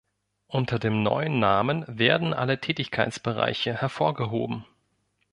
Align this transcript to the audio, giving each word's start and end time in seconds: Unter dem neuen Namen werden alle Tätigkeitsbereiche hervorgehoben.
Unter 0.47 0.79
dem 0.79 1.03
neuen 1.03 1.37
Namen 1.37 1.85
werden 1.87 2.33
alle 2.33 2.59
Tätigkeitsbereiche 2.59 3.75
hervorgehoben. 3.79 4.65